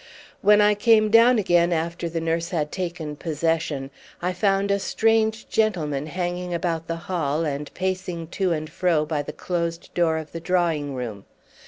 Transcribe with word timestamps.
When 0.41 0.61
I 0.61 0.73
came 0.73 1.11
down 1.11 1.37
again 1.37 1.71
after 1.71 2.09
the 2.09 2.19
nurse 2.19 2.49
had 2.49 2.71
taken 2.71 3.15
possession 3.15 3.91
I 4.19 4.33
found 4.33 4.71
a 4.71 4.79
strange 4.79 5.47
gentleman 5.47 6.07
hanging 6.07 6.55
about 6.55 6.87
the 6.87 6.95
hall 7.05 7.45
and 7.45 7.71
pacing 7.75 8.29
to 8.29 8.51
and 8.51 8.67
fro 8.67 9.05
by 9.05 9.21
the 9.21 9.31
closed 9.31 9.93
door 9.93 10.17
of 10.17 10.31
the 10.31 10.39
drawing 10.39 10.95
room. 10.95 11.25